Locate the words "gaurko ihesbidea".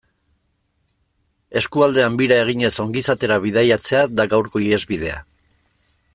4.33-5.23